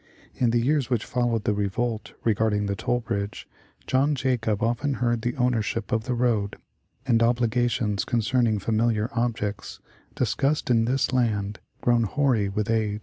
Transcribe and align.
In 0.33 0.49
the 0.49 0.59
years 0.59 0.89
which 0.89 1.05
fol 1.05 1.29
lowed 1.29 1.43
the 1.43 1.53
revolt 1.53 2.13
regarding 2.23 2.65
the 2.65 2.75
toll 2.75 3.01
bridge, 3.01 3.47
John 3.85 4.15
Jacob 4.15 4.63
often 4.63 4.95
heard 4.95 5.21
the 5.21 5.35
ownership 5.37 5.91
of 5.91 6.05
the 6.05 6.15
road, 6.15 6.55
and 7.05 7.21
obligations 7.21 8.03
concerning 8.03 8.57
familiar 8.57 9.11
objects, 9.13 9.79
discussed 10.15 10.71
in 10.71 10.85
this 10.85 11.13
land 11.13 11.59
grown 11.81 12.05
hoary 12.05 12.49
with 12.49 12.67
age. 12.67 12.99